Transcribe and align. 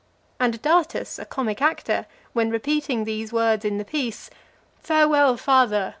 And 0.39 0.59
Datus, 0.63 1.19
a 1.19 1.25
comic 1.25 1.61
actor, 1.61 2.07
when 2.33 2.49
repeating 2.49 3.03
these 3.03 3.31
words 3.31 3.63
in 3.63 3.77
the 3.77 3.85
piece, 3.85 4.31
"Farewell, 4.81 5.37
father! 5.37 5.89